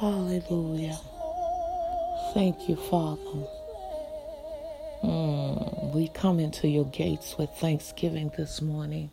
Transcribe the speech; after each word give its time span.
Hallelujah. 0.00 0.98
Thank 2.34 2.68
you, 2.68 2.76
Father. 2.76 3.46
Mm, 5.04 5.94
we 5.94 6.08
come 6.08 6.40
into 6.40 6.66
your 6.66 6.86
gates 6.86 7.36
with 7.38 7.48
thanksgiving 7.58 8.32
this 8.36 8.60
morning. 8.60 9.10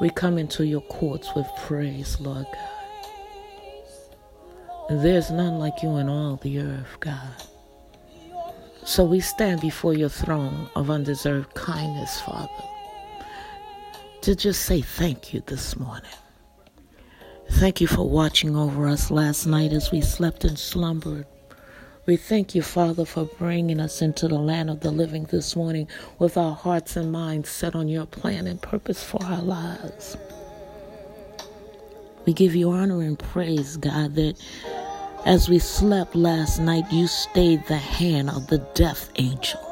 We 0.00 0.10
come 0.10 0.36
into 0.36 0.66
your 0.66 0.82
courts 0.82 1.34
with 1.34 1.46
praise, 1.56 2.20
Lord 2.20 2.46
God. 2.52 2.90
There's 5.02 5.30
none 5.30 5.58
like 5.58 5.82
you 5.82 5.96
in 5.96 6.08
all 6.08 6.36
the 6.36 6.60
earth, 6.60 7.00
God. 7.00 7.42
So 8.84 9.04
we 9.04 9.20
stand 9.20 9.62
before 9.62 9.94
your 9.94 10.10
throne 10.10 10.68
of 10.76 10.90
undeserved 10.90 11.54
kindness, 11.54 12.20
Father, 12.20 12.62
to 14.22 14.36
just 14.36 14.66
say 14.66 14.82
thank 14.82 15.32
you 15.32 15.42
this 15.46 15.78
morning. 15.78 16.10
Thank 17.50 17.80
you 17.80 17.86
for 17.86 18.08
watching 18.08 18.54
over 18.54 18.86
us 18.86 19.10
last 19.10 19.46
night 19.46 19.72
as 19.72 19.90
we 19.90 20.00
slept 20.00 20.44
and 20.44 20.58
slumbered. 20.58 21.26
We 22.06 22.16
thank 22.16 22.54
you, 22.54 22.62
Father, 22.62 23.04
for 23.04 23.24
bringing 23.24 23.80
us 23.80 24.00
into 24.00 24.28
the 24.28 24.38
land 24.38 24.70
of 24.70 24.80
the 24.80 24.90
living 24.90 25.24
this 25.24 25.56
morning 25.56 25.88
with 26.18 26.36
our 26.36 26.54
hearts 26.54 26.96
and 26.96 27.10
minds 27.10 27.48
set 27.48 27.74
on 27.74 27.88
your 27.88 28.06
plan 28.06 28.46
and 28.46 28.62
purpose 28.62 29.02
for 29.02 29.22
our 29.24 29.42
lives. 29.42 30.16
We 32.26 32.32
give 32.32 32.54
you 32.54 32.70
honor 32.70 33.02
and 33.02 33.18
praise, 33.18 33.76
God, 33.76 34.14
that 34.14 34.34
as 35.26 35.48
we 35.48 35.58
slept 35.58 36.14
last 36.14 36.60
night, 36.60 36.90
you 36.92 37.06
stayed 37.06 37.66
the 37.66 37.76
hand 37.76 38.30
of 38.30 38.46
the 38.46 38.58
death 38.74 39.10
angel 39.16 39.67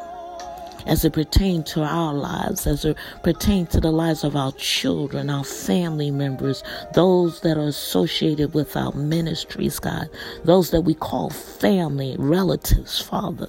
as 0.87 1.05
it 1.05 1.13
pertains 1.13 1.73
to 1.73 1.83
our 1.83 2.15
lives, 2.15 2.67
as 2.67 2.85
it 2.85 2.97
pertains 3.23 3.71
to 3.71 3.81
the 3.81 3.91
lives 3.91 4.25
of 4.25 4.37
our 4.37 4.53
children, 4.53 5.31
our 5.31 5.45
family 5.45 6.11
members, 6.11 6.63
those 6.95 7.41
that 7.41 7.57
are 7.57 7.69
associated 7.69 8.55
with 8.55 8.77
our 8.77 8.93
ministries, 8.93 9.79
God, 9.79 10.09
those 10.45 10.71
that 10.71 10.83
we 10.83 10.95
call 10.95 11.31
family, 11.31 12.17
relatives, 12.19 13.01
Father, 13.01 13.47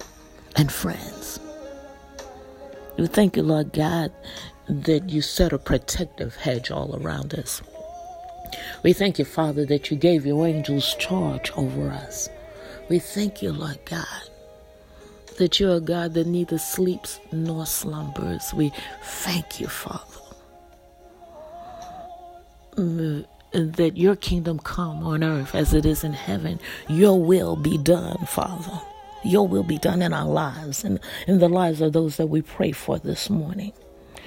and 0.56 0.70
friends. 0.70 1.40
We 2.98 3.06
thank 3.06 3.36
you, 3.36 3.44
Lord 3.44 3.72
God, 3.72 4.12
that 4.68 5.08
you 5.08 5.22
set 5.22 5.52
a 5.52 5.58
protective 5.58 6.34
hedge 6.34 6.70
all 6.70 7.00
around 7.00 7.34
us. 7.34 7.62
We 8.82 8.92
thank 8.92 9.18
you, 9.18 9.24
Father, 9.24 9.64
that 9.66 9.90
you 9.90 9.96
gave 9.96 10.26
your 10.26 10.46
angels 10.46 10.94
charge 10.98 11.50
over 11.52 11.90
us. 11.90 12.28
We 12.88 12.98
thank 12.98 13.42
you, 13.42 13.52
Lord 13.52 13.78
God, 13.84 14.30
that 15.38 15.58
you're 15.60 15.76
a 15.76 15.80
God 15.80 16.14
that 16.14 16.26
neither 16.26 16.58
sleeps 16.58 17.20
nor 17.32 17.66
slumbers. 17.66 18.52
We 18.54 18.72
thank 19.02 19.60
you, 19.60 19.68
Father, 19.68 20.20
mm, 22.76 23.26
that 23.52 23.96
your 23.96 24.16
kingdom 24.16 24.58
come 24.60 25.02
on 25.04 25.24
earth 25.24 25.54
as 25.54 25.74
it 25.74 25.86
is 25.86 26.04
in 26.04 26.12
heaven. 26.12 26.60
Your 26.88 27.20
will 27.22 27.56
be 27.56 27.78
done, 27.78 28.18
Father. 28.26 28.80
Your 29.24 29.48
will 29.48 29.64
be 29.64 29.78
done 29.78 30.02
in 30.02 30.12
our 30.12 30.28
lives 30.28 30.84
and 30.84 31.00
in 31.26 31.38
the 31.40 31.48
lives 31.48 31.80
of 31.80 31.92
those 31.92 32.18
that 32.18 32.28
we 32.28 32.42
pray 32.42 32.72
for 32.72 32.98
this 32.98 33.30
morning. 33.30 33.72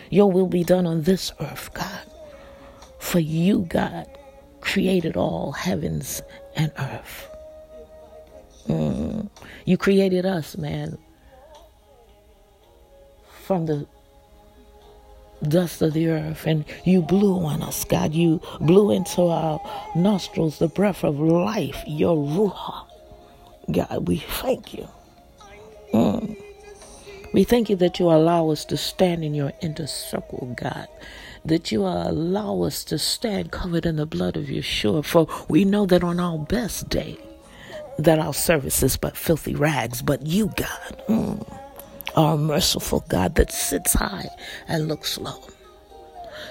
Your 0.09 0.31
will 0.31 0.47
be 0.47 0.63
done 0.63 0.85
on 0.87 1.03
this 1.03 1.31
earth, 1.39 1.73
God. 1.73 2.05
For 2.99 3.19
you, 3.19 3.65
God, 3.69 4.07
created 4.61 5.17
all 5.17 5.53
heavens 5.53 6.21
and 6.55 6.71
earth. 6.77 7.29
Mm. 8.67 9.29
You 9.65 9.77
created 9.77 10.25
us, 10.25 10.57
man, 10.57 10.97
from 13.51 13.65
the 13.65 13.85
dust 15.45 15.81
of 15.81 15.91
the 15.91 16.07
earth, 16.07 16.47
and 16.47 16.63
you 16.85 17.01
blew 17.01 17.37
on 17.43 17.61
us, 17.61 17.83
God. 17.83 18.13
You 18.13 18.39
blew 18.61 18.91
into 18.91 19.23
our 19.23 19.59
nostrils 19.93 20.57
the 20.59 20.69
breath 20.69 21.03
of 21.03 21.19
life, 21.19 21.83
your 21.85 22.15
ruach. 22.15 22.87
God, 23.69 24.07
we 24.07 24.19
thank 24.19 24.73
you. 24.73 24.87
Mm. 25.93 26.41
We 27.33 27.43
thank 27.43 27.69
you 27.69 27.75
that 27.75 27.99
you 27.99 28.05
allow 28.05 28.51
us 28.51 28.63
to 28.65 28.77
stand 28.77 29.21
in 29.25 29.33
your 29.33 29.51
inner 29.59 29.85
circle, 29.85 30.55
God. 30.57 30.87
That 31.43 31.73
you 31.73 31.81
allow 31.81 32.61
us 32.61 32.85
to 32.85 32.97
stand 32.97 33.51
covered 33.51 33.85
in 33.85 33.97
the 33.97 34.05
blood 34.05 34.37
of 34.37 34.45
Yeshua. 34.45 35.03
For 35.03 35.27
we 35.49 35.65
know 35.65 35.85
that 35.87 36.05
on 36.05 36.21
our 36.21 36.37
best 36.37 36.87
day, 36.87 37.17
that 37.99 38.17
our 38.17 38.33
service 38.33 38.81
is 38.81 38.95
but 38.95 39.17
filthy 39.17 39.55
rags, 39.55 40.01
but 40.01 40.25
you, 40.25 40.53
God, 40.55 41.03
mm, 41.09 41.60
are 42.15 42.35
a 42.35 42.37
merciful 42.37 43.03
God 43.07 43.35
that 43.35 43.51
sits 43.51 43.93
high 43.93 44.29
and 44.67 44.87
looks 44.87 45.17
low. 45.17 45.43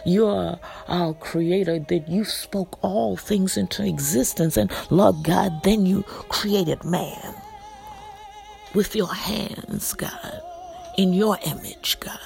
You 0.05 0.27
are 0.27 0.59
our 0.89 1.15
creator, 1.15 1.79
that 1.79 2.09
you 2.09 2.25
spoke 2.25 2.79
all 2.83 3.17
things 3.17 3.57
into 3.57 3.85
existence. 3.85 4.57
And 4.57 4.73
Lord 4.91 5.17
God, 5.23 5.63
then 5.63 5.85
you 5.87 6.03
created 6.29 6.85
man 6.85 7.35
with 8.75 8.95
your 8.95 9.13
hands, 9.13 9.93
God, 9.95 10.43
in 10.97 11.13
your 11.13 11.39
image, 11.45 11.99
God. 12.01 12.19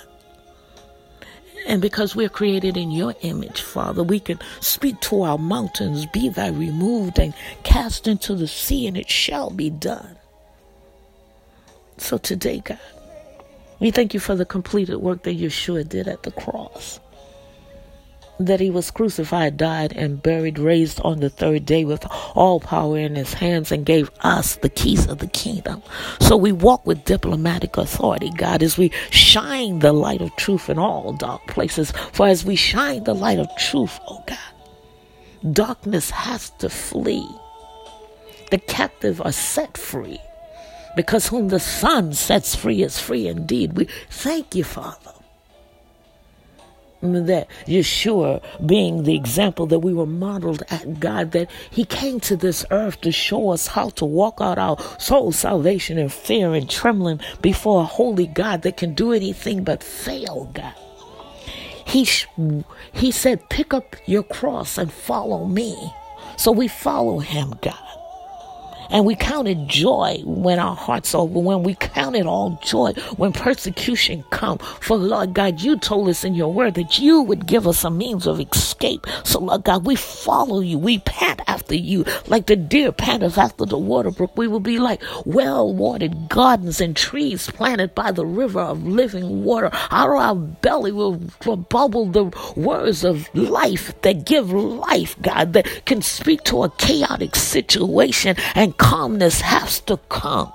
And 1.67 1.81
because 1.81 2.15
we're 2.15 2.29
created 2.29 2.77
in 2.77 2.91
your 2.91 3.15
image, 3.23 3.63
Father, 3.63 4.03
we 4.03 4.21
can 4.21 4.39
speak 4.61 5.01
to 5.01 5.23
our 5.23 5.39
mountains, 5.39 6.05
be 6.07 6.29
thy 6.29 6.49
removed 6.49 7.19
and 7.19 7.33
cast 7.63 8.07
into 8.07 8.35
the 8.35 8.47
sea, 8.47 8.87
and 8.87 8.97
it 8.99 9.09
shall 9.09 9.51
be 9.51 9.71
done. 9.71 10.17
So 11.97 12.19
today, 12.19 12.61
God, 12.61 12.79
we 13.85 13.91
thank 13.91 14.15
you 14.15 14.21
for 14.21 14.35
the 14.35 14.47
completed 14.47 14.97
work 14.97 15.25
that 15.25 15.39
Yeshua 15.39 15.87
did 15.87 16.09
at 16.09 16.23
the 16.23 16.31
cross 16.31 17.01
that 18.39 18.59
he 18.59 18.71
was 18.71 18.91
crucified, 18.91 19.59
died, 19.59 19.93
and 19.93 20.23
buried, 20.23 20.59
raised 20.59 21.01
on 21.03 21.21
the 21.21 21.29
third 21.29 21.67
day 21.67 21.85
with 21.85 22.05
all 22.35 22.61
power 22.61 22.99
in 22.99 23.15
his 23.15 23.35
hands, 23.35 23.71
and 23.71 23.85
gave 23.85 24.11
us 24.21 24.57
the 24.57 24.71
keys 24.71 25.07
of 25.07 25.19
the 25.19 25.27
kingdom. 25.27 25.83
So 26.19 26.35
we 26.35 26.51
walk 26.51 26.87
with 26.87 27.05
diplomatic 27.05 27.77
authority, 27.77 28.31
God, 28.31 28.63
as 28.63 28.79
we 28.79 28.91
shine 29.11 29.81
the 29.81 29.93
light 29.93 30.23
of 30.23 30.35
truth 30.37 30.71
in 30.71 30.79
all 30.79 31.13
dark 31.13 31.47
places. 31.47 31.93
For 32.13 32.27
as 32.27 32.43
we 32.43 32.57
shine 32.57 33.05
the 33.05 33.15
light 33.15 33.39
of 33.39 33.55
truth, 33.59 34.01
oh 34.09 34.25
God, 34.27 35.55
darkness 35.55 36.11
has 36.11 36.51
to 36.59 36.71
flee. 36.71 37.29
The 38.51 38.59
captive 38.59 39.21
are 39.21 39.33
set 39.33 39.77
free. 39.77 40.19
Because 40.97 41.29
whom 41.29 41.49
the 41.49 41.61
Son 41.61 42.13
sets 42.13 42.55
free 42.55 42.83
is 42.83 42.99
free 42.99 43.27
indeed. 43.27 43.77
We 43.77 43.89
thank 44.11 44.55
you, 44.55 44.65
Father 44.65 45.13
mm, 47.03 47.27
that 47.27 47.49
Yeshua 47.67 48.43
being 48.67 49.03
the 49.03 49.17
example 49.17 49.67
that 49.67 49.81
we 49.81 49.93
were 49.93 50.07
modeled 50.07 50.63
at 50.71 51.01
God, 51.01 51.33
that 51.33 51.51
He 51.71 51.85
came 51.85 52.21
to 52.21 52.37
this 52.37 52.65
earth 52.71 53.01
to 53.03 53.13
show 53.13 53.51
us 53.51 53.69
how 53.69 53.91
to 53.91 54.05
walk 54.05 54.41
out 54.41 54.59
our 54.59 54.79
soul 54.99 55.33
salvation 55.33 55.99
in 55.99 56.09
fear 56.09 56.55
and 56.55 56.69
trembling 56.71 57.21
before 57.43 57.83
a 57.83 57.87
holy 57.87 58.27
God 58.27 58.63
that 58.63 58.77
can 58.77 58.95
do 58.95 59.13
anything 59.13 59.65
but 59.65 59.83
fail, 59.83 60.51
God. 60.55 60.75
He, 61.87 62.09
he 62.93 63.11
said, 63.11 63.49
Pick 63.51 63.75
up 63.75 63.97
your 64.07 64.23
cross 64.23 64.79
and 64.79 64.93
follow 64.93 65.45
me. 65.45 65.93
So 66.37 66.51
we 66.51 66.69
follow 66.69 67.21
Him, 67.21 67.55
God. 67.63 67.84
And 68.91 69.05
we 69.05 69.15
counted 69.15 69.69
joy 69.69 70.21
when 70.25 70.59
our 70.59 70.77
hearts 70.77 71.15
overwhelmed. 71.15 71.67
We 71.67 71.75
counted 71.75 72.27
all 72.27 72.59
joy 72.63 72.93
when 73.17 73.33
persecution 73.33 74.25
come. 74.31 74.59
For 74.59 74.97
Lord 74.97 75.35
God, 75.35 75.61
you 75.61 75.79
told 75.79 76.09
us 76.09 76.25
in 76.25 76.35
your 76.35 76.53
word 76.53 76.75
that 76.75 76.99
you 76.99 77.23
would 77.23 77.47
give 77.47 77.67
us 77.67 77.85
a 77.85 77.91
means 77.91 78.27
of 78.27 78.41
escape. 78.41 79.07
So 79.25 79.41
Lord 79.41 79.65
God, 79.65 79.87
we 79.87 79.97
follow 79.97 80.61
you. 80.61 80.79
We 80.79 80.99
pant 81.01 81.41
after 81.47 81.75
you 81.75 82.05
like 82.27 82.47
the 82.47 82.57
deer 82.57 82.93
panteth 82.93 83.39
after 83.39 83.65
the 83.65 83.79
water 83.79 84.11
brook. 84.11 84.37
We 84.37 84.49
will 84.49 84.61
be 84.61 84.79
like 84.79 85.03
well-watered 85.25 86.29
gardens 86.29 86.81
and 86.81 86.97
trees 86.97 87.51
planted 87.51 87.95
by 87.95 88.13
the 88.13 88.27
river 88.27 88.61
of 88.61 88.85
living 88.85 89.45
water. 89.45 89.71
Out 89.91 90.11
of 90.11 90.17
our 90.17 90.35
belly 90.35 90.93
will, 90.93 91.21
will 91.47 91.57
bubble 91.57 92.07
the 92.07 92.25
words 92.57 93.05
of 93.05 93.29
life 93.35 94.01
that 94.03 94.25
give 94.27 94.53
life, 94.53 95.17
God, 95.23 95.53
that 95.55 95.67
can 95.87 96.03
speak 96.03 96.45
to 96.45 96.65
a 96.65 96.71
chaotic 96.71 97.35
situation 97.37 98.37
and 98.55 98.74
calmness 98.77 99.41
has 99.41 99.81
to 99.81 99.97
come 100.09 100.53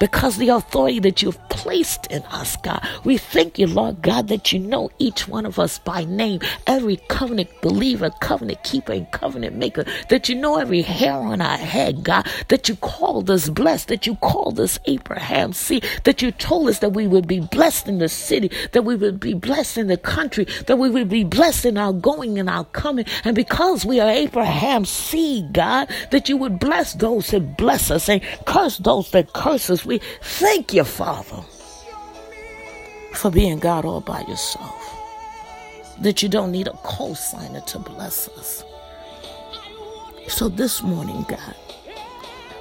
because 0.00 0.36
the 0.36 0.48
authority 0.48 1.00
that 1.00 1.22
you've 1.22 1.38
placed 1.48 2.06
in 2.06 2.22
us, 2.24 2.56
God. 2.56 2.86
We 3.04 3.18
thank 3.18 3.58
you, 3.58 3.66
Lord 3.66 4.00
God, 4.02 4.28
that 4.28 4.52
you 4.52 4.58
know 4.58 4.90
each 4.98 5.26
one 5.26 5.44
of 5.44 5.58
us 5.58 5.78
by 5.78 6.04
name, 6.04 6.40
every 6.66 6.96
covenant 7.08 7.50
believer, 7.60 8.10
covenant 8.20 8.62
keeper, 8.62 8.92
and 8.92 9.10
covenant 9.10 9.56
maker, 9.56 9.84
that 10.08 10.28
you 10.28 10.34
know 10.34 10.56
every 10.58 10.82
hair 10.82 11.14
on 11.14 11.40
our 11.40 11.56
head, 11.56 12.04
God, 12.04 12.26
that 12.48 12.68
you 12.68 12.76
called 12.76 13.28
us 13.30 13.48
blessed, 13.48 13.88
that 13.88 14.06
you 14.06 14.14
called 14.16 14.60
us 14.60 14.78
Abraham. 14.86 15.52
See, 15.52 15.82
that 16.04 16.22
you 16.22 16.30
told 16.30 16.68
us 16.68 16.78
that 16.78 16.90
we 16.92 17.06
would 17.06 17.26
be 17.26 17.40
blessed 17.40 17.88
in 17.88 17.98
the 17.98 18.08
city, 18.08 18.50
that 18.72 18.84
we 18.84 18.94
would 18.94 19.18
be 19.18 19.34
blessed 19.34 19.78
in 19.78 19.88
the 19.88 19.96
country, 19.96 20.46
that 20.66 20.78
we 20.78 20.90
would 20.90 21.08
be 21.08 21.24
blessed 21.24 21.64
in 21.64 21.76
our 21.76 21.92
going 21.92 22.38
and 22.38 22.48
our 22.48 22.64
coming. 22.66 23.04
And 23.24 23.34
because 23.34 23.84
we 23.84 23.98
are 24.00 24.10
Abraham's 24.10 24.90
seed, 24.90 25.52
God, 25.52 25.90
that 26.12 26.28
you 26.28 26.36
would 26.36 26.60
bless 26.60 26.94
those 26.94 27.28
that 27.28 27.56
bless 27.56 27.90
us 27.90 28.08
and 28.08 28.22
curse 28.46 28.78
those 28.78 29.10
that 29.10 29.32
curse 29.32 29.70
us. 29.70 29.84
We 29.88 30.00
thank 30.22 30.74
you, 30.74 30.84
Father, 30.84 31.42
for 33.14 33.30
being 33.30 33.58
God 33.58 33.86
all 33.86 34.02
by 34.02 34.20
yourself. 34.22 34.96
That 36.02 36.22
you 36.22 36.28
don't 36.28 36.52
need 36.52 36.68
a 36.68 36.78
co-signer 36.84 37.62
to 37.62 37.78
bless 37.80 38.28
us. 38.30 38.64
So 40.28 40.48
this 40.50 40.82
morning, 40.82 41.24
God, 41.28 41.54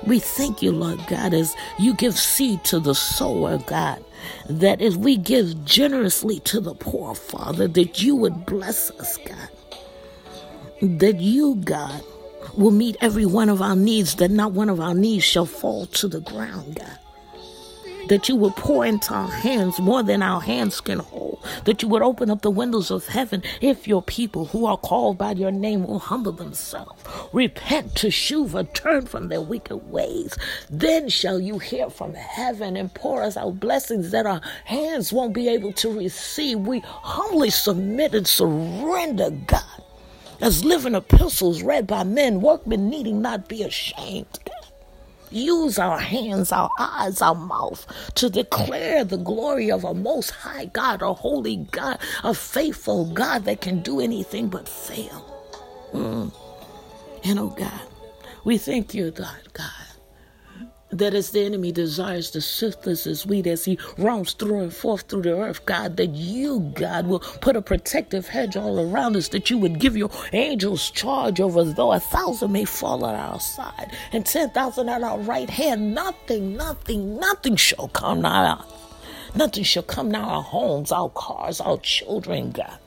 We 0.06 0.20
thank 0.20 0.62
you, 0.62 0.72
Lord 0.72 1.06
God, 1.08 1.34
as 1.34 1.56
you 1.80 1.94
give 1.96 2.18
seed 2.18 2.64
to 2.66 2.80
the 2.80 2.96
sower, 2.96 3.58
God, 3.60 4.04
that 4.50 4.82
as 4.82 4.98
we 4.98 5.18
give 5.18 5.66
generously 5.66 6.40
to 6.42 6.62
the 6.62 6.76
poor, 6.76 7.16
Father, 7.16 7.68
that 7.70 8.02
you 8.02 8.16
would 8.16 8.46
bless 8.46 8.92
us, 8.92 9.18
God. 9.18 9.50
That 10.82 11.20
you, 11.20 11.56
God, 11.58 12.04
will 12.56 12.72
meet 12.72 12.98
every 13.02 13.26
one 13.26 13.50
of 13.50 13.62
our 13.62 13.76
needs, 13.76 14.16
that 14.16 14.32
not 14.32 14.54
one 14.54 14.70
of 14.70 14.80
our 14.80 14.96
needs 14.96 15.26
shall 15.26 15.46
fall 15.46 15.88
to 15.88 16.08
the 16.08 16.22
ground, 16.22 16.76
God 16.78 17.00
that 18.10 18.30
you 18.30 18.36
would 18.36 18.56
pour 18.56 18.86
into 18.86 19.14
our 19.14 19.30
hands 19.30 19.80
more 19.80 20.04
than 20.04 20.22
our 20.22 20.42
hands 20.42 20.82
can 20.82 21.00
hold, 21.00 21.44
that 21.66 21.82
you 21.82 21.88
would 21.88 22.02
open 22.02 22.30
up 22.30 22.42
the 22.42 22.52
windows 22.52 22.92
of 22.92 23.08
heaven 23.08 23.44
if 23.62 23.88
your 23.88 24.02
people 24.02 24.46
who 24.46 24.66
are 24.66 24.78
called 24.78 25.18
by 25.18 25.32
your 25.32 25.52
name 25.52 25.86
will 25.86 26.00
humble 26.00 26.32
themselves, 26.32 27.04
repent 27.34 27.96
to 27.96 28.08
shuva, 28.08 28.72
turn 28.74 29.06
from 29.06 29.28
their 29.28 29.42
wicked 29.42 29.78
ways. 29.90 30.38
Then 30.70 31.10
shall 31.10 31.40
you 31.40 31.60
hear 31.60 31.90
from 31.90 32.14
heaven 32.14 32.78
and 32.78 32.94
pour 32.94 33.24
us 33.24 33.38
out 33.38 33.60
blessings 33.60 34.12
that 34.12 34.26
our 34.26 34.42
hands 34.66 35.12
won't 35.14 35.34
be 35.34 35.48
able 35.50 35.74
to 35.74 35.98
receive. 35.98 36.60
We 36.60 36.80
humbly 36.80 37.50
submit 37.50 38.14
and 38.16 38.28
surrender, 38.28 39.32
God, 39.32 39.84
as 40.42 40.64
living 40.64 40.96
epistles 40.96 41.64
read 41.64 41.88
by 41.88 42.04
men, 42.04 42.42
workmen 42.42 42.90
needing 42.90 43.22
not 43.22 43.48
be 43.48 43.64
ashamed. 43.64 44.40
Use 45.32 45.80
our 45.80 46.00
hands, 46.00 46.52
our 46.52 46.70
eyes, 46.80 47.22
our 47.22 47.36
mouth 47.36 47.86
to 48.16 48.30
declare 48.30 49.04
the 49.04 49.18
glory 49.18 49.72
of 49.72 49.84
a 49.84 49.94
most 49.94 50.32
high 50.32 50.66
God, 50.66 51.02
a 51.02 51.14
holy 51.14 51.58
God, 51.72 52.00
a 52.24 52.34
faithful 52.34 53.06
God 53.14 53.46
that 53.46 53.62
can 53.62 53.82
do 53.82 54.00
anything 54.00 54.50
but 54.50 54.70
fail. 54.70 55.24
Mm. 55.94 56.34
And 57.24 57.40
oh 57.40 57.50
God, 57.50 57.82
we 58.44 58.58
thank 58.58 58.94
you, 58.94 59.12
God, 59.12 59.54
God 59.54 59.87
that 60.92 61.14
as 61.14 61.32
the 61.32 61.44
enemy 61.44 61.72
desires 61.72 62.32
to 62.32 62.42
sift 62.42 62.88
us 62.88 63.06
as 63.06 63.26
wheat 63.26 63.48
as 63.48 63.66
he 63.66 63.78
roams 63.98 64.34
through 64.34 64.60
and 64.60 64.74
forth 64.74 65.04
through 65.04 65.24
the 65.24 65.38
earth, 65.38 65.66
God, 65.66 65.98
that 65.98 66.12
you, 66.12 66.72
God, 66.76 67.08
will 67.08 67.20
put 67.20 67.56
a 67.56 67.62
protective 67.62 68.28
hedge 68.28 68.56
all 68.56 68.80
around 68.80 69.16
us, 69.16 69.30
that 69.30 69.50
you 69.50 69.58
would 69.58 69.80
give 69.80 69.98
your 69.98 70.12
angels 70.34 70.90
charge 70.92 71.42
over 71.42 71.60
us, 71.62 71.74
though 71.74 71.92
a 71.92 72.00
thousand 72.00 72.52
may 72.52 72.66
fall 72.66 73.06
at 73.06 73.16
our 73.16 73.40
side 73.40 73.92
and 74.14 74.26
ten 74.26 74.50
thousand 74.52 74.90
at 74.90 75.04
our 75.04 75.20
right 75.20 75.50
hand. 75.50 75.94
Nothing, 75.94 76.56
nothing, 76.56 77.18
nothing 77.20 77.56
shall 77.56 77.90
come 77.90 78.26
us. 78.26 78.66
Nothing 79.36 79.64
shall 79.64 79.84
come 79.84 80.10
nigh 80.10 80.22
our 80.22 80.42
homes, 80.42 80.92
our 80.92 81.10
cars, 81.10 81.60
our 81.62 81.78
children, 81.78 82.52
God. 82.52 82.80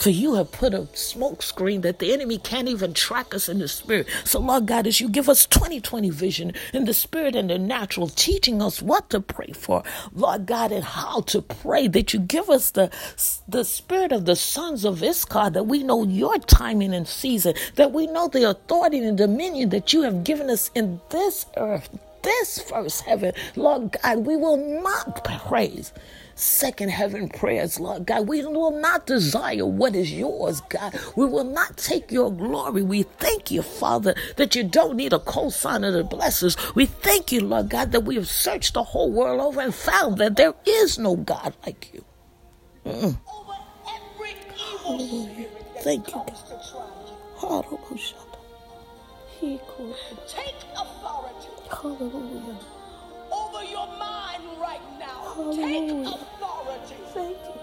For 0.00 0.08
you 0.08 0.34
have 0.36 0.50
put 0.50 0.72
a 0.72 0.88
smoke 0.94 1.42
screen 1.42 1.82
that 1.82 1.98
the 1.98 2.14
enemy 2.14 2.38
can't 2.38 2.68
even 2.68 2.94
track 2.94 3.34
us 3.34 3.50
in 3.50 3.58
the 3.58 3.68
spirit. 3.68 4.06
So, 4.24 4.40
Lord 4.40 4.64
God, 4.64 4.86
as 4.86 4.98
you 4.98 5.10
give 5.10 5.28
us 5.28 5.44
2020 5.44 6.08
vision 6.08 6.54
in 6.72 6.86
the 6.86 6.94
spirit 6.94 7.36
and 7.36 7.50
the 7.50 7.58
natural, 7.58 8.08
teaching 8.08 8.62
us 8.62 8.80
what 8.80 9.10
to 9.10 9.20
pray 9.20 9.52
for, 9.52 9.82
Lord 10.14 10.46
God, 10.46 10.72
and 10.72 10.84
how 10.84 11.20
to 11.22 11.42
pray, 11.42 11.86
that 11.88 12.14
you 12.14 12.20
give 12.20 12.48
us 12.48 12.70
the, 12.70 12.90
the 13.46 13.62
spirit 13.62 14.10
of 14.10 14.24
the 14.24 14.36
sons 14.36 14.86
of 14.86 15.02
Issachar, 15.02 15.50
that 15.50 15.66
we 15.66 15.82
know 15.82 16.04
your 16.04 16.38
timing 16.38 16.94
and 16.94 17.06
season, 17.06 17.52
that 17.74 17.92
we 17.92 18.06
know 18.06 18.26
the 18.26 18.48
authority 18.48 19.00
and 19.00 19.18
dominion 19.18 19.68
that 19.68 19.92
you 19.92 20.00
have 20.02 20.24
given 20.24 20.48
us 20.48 20.70
in 20.74 20.98
this 21.10 21.44
earth, 21.58 21.90
this 22.22 22.58
first 22.60 23.02
heaven. 23.02 23.32
Lord 23.56 23.96
God, 24.02 24.26
we 24.26 24.36
will 24.36 24.56
not 24.82 25.24
praise 25.24 25.92
second 26.40 26.88
heaven 26.88 27.28
prayers, 27.28 27.78
Lord 27.78 28.06
God. 28.06 28.26
We 28.26 28.44
will 28.44 28.70
not 28.70 29.06
desire 29.06 29.66
what 29.66 29.94
is 29.94 30.12
yours, 30.12 30.60
God. 30.68 30.98
We 31.16 31.26
will 31.26 31.44
not 31.44 31.76
take 31.76 32.10
your 32.10 32.32
glory. 32.32 32.82
We 32.82 33.02
thank 33.02 33.50
you, 33.50 33.62
Father, 33.62 34.14
that 34.36 34.54
you 34.56 34.64
don't 34.64 34.96
need 34.96 35.12
a 35.12 35.18
cosigner 35.18 35.92
to 35.92 36.04
bless 36.04 36.42
us. 36.42 36.56
We 36.74 36.86
thank 36.86 37.30
you, 37.32 37.42
Lord 37.42 37.68
God, 37.68 37.92
that 37.92 38.04
we 38.04 38.14
have 38.16 38.28
searched 38.28 38.74
the 38.74 38.82
whole 38.82 39.12
world 39.12 39.40
over 39.40 39.60
and 39.60 39.74
found 39.74 40.18
that 40.18 40.36
there 40.36 40.54
is 40.66 40.98
no 40.98 41.16
God 41.16 41.54
like 41.64 41.92
you. 41.92 42.04
Mm. 42.86 43.18
Hallelujah. 44.82 45.48
Thank 45.80 46.08
you, 46.08 46.14
God. 46.14 46.36
Take 50.28 50.54
authority. 50.76 51.59
Hallelujah. 51.70 52.58
Over 53.32 53.64
your 53.64 53.86
mind 53.98 54.44
right 54.60 54.82
now. 54.98 55.22
Hallelujah. 55.34 56.04
Take 56.04 56.14
authority. 56.14 56.96
Thank 57.14 57.38
you. 57.38 57.60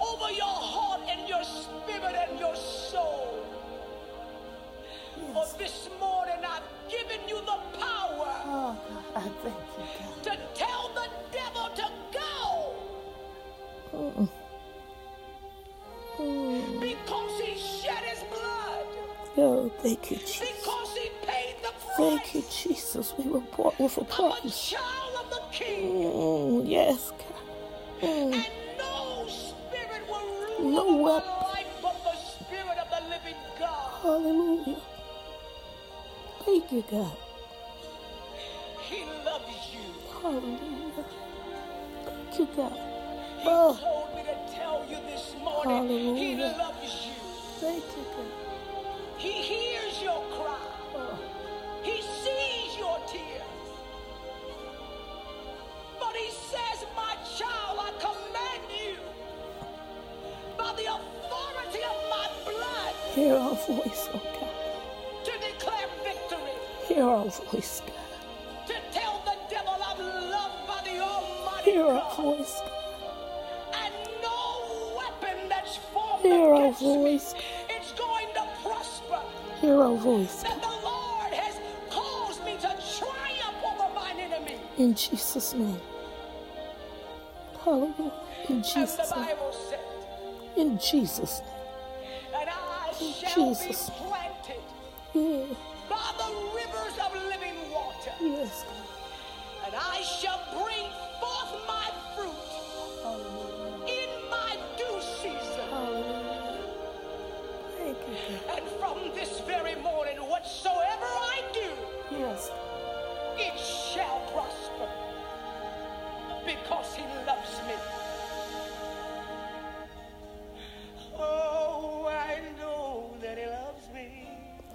Over 0.00 0.32
your 0.32 0.46
heart 0.46 1.02
and 1.08 1.28
your 1.28 1.44
spirit 1.44 2.16
and 2.28 2.40
your 2.40 2.56
soul. 2.56 3.44
Yes. 5.16 5.52
For 5.52 5.58
this 5.58 5.88
morning 6.00 6.44
I've 6.44 6.62
given 6.90 7.20
you 7.28 7.36
the 7.42 7.58
power 7.80 8.32
Oh, 8.46 8.78
God, 8.88 9.04
I 9.16 9.22
thank 9.42 9.56
you, 9.78 9.84
God. 10.00 10.24
to 10.24 10.38
tell 10.54 10.90
the 10.94 11.08
devil 11.32 11.70
to 11.76 11.92
go 12.12 12.76
God. 13.92 14.28
Mm. 16.18 16.80
because 16.80 17.40
he 17.40 17.58
shed 17.58 18.04
his 18.04 18.24
blood. 18.24 18.86
Oh, 19.38 19.70
thank 19.80 20.10
you, 20.10 20.18
Jesus. 20.18 20.57
Thank 21.98 22.36
you, 22.36 22.44
Jesus. 22.50 23.14
We 23.18 23.30
were 23.30 23.40
bought 23.40 23.78
with 23.80 23.98
a 23.98 24.04
price. 24.04 24.70
child 24.70 25.26
of 25.26 25.30
the 25.30 25.42
king. 25.52 25.92
Mm, 26.04 26.70
yes, 26.70 27.12
God. 27.12 27.42
Mm. 28.02 28.34
And 28.34 28.46
no 28.78 29.26
spirit 29.28 30.02
will 30.10 30.26
rule 30.26 30.70
No 30.72 30.88
over 30.88 31.02
my 31.02 31.12
weapon. 31.14 31.30
life 31.54 31.66
but 31.82 31.96
the 32.04 32.16
spirit 32.16 32.78
of 32.78 32.90
the 32.90 33.10
living 33.10 33.36
God. 33.60 34.02
Hallelujah. 34.02 34.80
Thank 36.44 36.72
you, 36.72 36.84
God. 36.90 37.12
He 38.82 39.04
loves 39.24 39.68
you. 39.74 40.20
Hallelujah. 40.22 41.04
Thank 42.04 42.38
you, 42.40 42.48
God. 42.56 42.72
He 43.40 43.44
Oh, 43.48 43.74
told 43.80 44.16
me 44.16 44.22
to 44.24 44.54
tell 44.56 44.86
you 44.90 44.96
this 45.10 45.34
morning 45.42 46.16
he 46.16 46.34
Hallelujah. 46.34 46.56
loves 46.58 47.06
you. 47.06 47.12
thank 47.60 47.84
you, 47.84 48.04
God. 48.16 48.26
He 49.18 49.32
hears 49.32 50.02
your 50.02 50.22
cry. 50.36 50.58
Hear 63.18 63.34
our 63.34 63.54
voice, 63.54 64.08
oh 64.14 64.20
God. 64.40 65.24
to 65.24 65.32
declare 65.32 65.88
victory. 66.04 66.56
Hear 66.88 67.04
our 67.04 67.24
voice, 67.26 67.82
God. 67.86 68.68
to 68.68 68.74
tell 68.92 69.22
the 69.24 69.36
devil 69.50 69.74
I'm 69.84 69.98
loved 70.30 70.66
by 70.68 70.80
the 70.84 71.00
Almighty 71.00 71.70
Hear 71.72 71.84
our 71.84 72.00
God, 72.16 72.16
voice, 72.38 72.60
and 73.74 73.94
no 74.22 74.96
weapon 74.96 75.48
that's 75.48 75.76
formed 75.92 76.22
Hear 76.22 76.54
our 76.54 76.68
me 76.70 76.74
voice. 76.80 77.34
is 77.80 77.92
going 77.92 78.28
to 78.34 78.44
prosper. 78.62 79.20
Hear 79.60 79.80
our 79.82 79.96
voice, 79.96 80.42
That 80.42 80.60
the 80.62 80.76
Lord 80.84 81.32
has 81.34 81.56
caused 81.90 82.44
me 82.44 82.54
to 82.56 82.70
triumph 82.98 83.64
over 83.66 83.94
mine 83.94 84.18
enemy. 84.20 84.56
In 84.78 84.94
Jesus' 84.94 85.54
name. 85.54 85.80
Hallelujah. 87.64 88.12
In 88.48 88.62
Jesus' 88.62 89.12
name. 89.16 89.28
In 90.56 90.78
Jesus' 90.78 91.40
name. 91.40 91.57
Jesus' 92.98 93.90
be 93.90 93.96
planted 93.96 94.62
Yeah. 95.14 95.44
by 95.88 96.12
the 96.18 96.30
rivers 96.54 96.98
of 97.04 97.14
living 97.28 97.70
water, 97.72 98.12
Yes, 98.20 98.64
and 99.64 99.74
I 99.74 100.00
shall 100.02 100.40
bring 100.52 100.90
forth 101.20 101.66
my 101.66 101.90
fruit 102.14 102.34
Hallelujah. 103.02 103.86
in 103.86 104.30
my 104.30 104.56
due 104.76 105.00
season. 105.00 105.68
Hallelujah. 105.70 106.58
Thank 107.78 107.98
you, 108.08 108.38
And 108.54 108.64
from 108.80 108.98
this 109.14 109.40
very 109.40 109.76
morning, 109.76 110.16
whatsoever 110.28 111.06
I 111.06 111.42
do, 111.54 111.70
Yes. 112.10 112.50
it 113.38 113.58
shall 113.58 114.20
prosper 114.32 114.88
because 116.44 116.94
he 116.96 117.04
loves 117.26 117.56
me. 117.68 117.74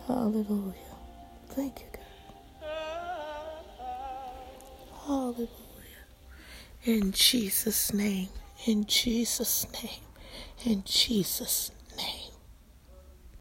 Hallelujah. 0.07 0.74
Thank 1.50 1.79
you, 1.81 1.88
God. 1.93 2.01
Ah, 2.63 3.62
Hallelujah. 5.05 5.50
In 6.83 7.12
Jesus' 7.13 7.93
name. 7.93 8.29
In 8.65 8.86
Jesus' 8.86 9.67
name. 9.81 10.01
In 10.65 10.83
Jesus' 10.86 11.72
name. 11.72 11.83